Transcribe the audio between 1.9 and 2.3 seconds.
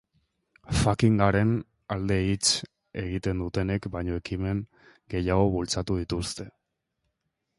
alde